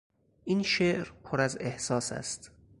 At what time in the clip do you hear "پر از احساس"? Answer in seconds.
1.23-2.11